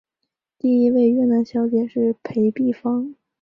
[0.57, 3.13] 第一位越南小姐是裴碧芳。